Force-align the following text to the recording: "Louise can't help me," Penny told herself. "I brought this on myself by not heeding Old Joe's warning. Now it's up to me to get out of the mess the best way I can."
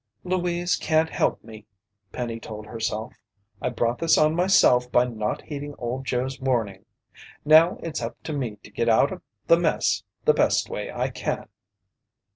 "Louise 0.23 0.77
can't 0.77 1.11
help 1.11 1.43
me," 1.43 1.67
Penny 2.11 2.39
told 2.39 2.65
herself. 2.65 3.13
"I 3.61 3.69
brought 3.69 3.99
this 3.99 4.17
on 4.17 4.33
myself 4.33 4.91
by 4.91 5.05
not 5.05 5.43
heeding 5.43 5.75
Old 5.77 6.05
Joe's 6.07 6.39
warning. 6.39 6.85
Now 7.45 7.77
it's 7.83 8.01
up 8.01 8.17
to 8.23 8.33
me 8.33 8.55
to 8.63 8.71
get 8.71 8.89
out 8.89 9.11
of 9.13 9.21
the 9.45 9.59
mess 9.59 10.03
the 10.25 10.33
best 10.33 10.71
way 10.71 10.91
I 10.91 11.09
can." 11.09 11.47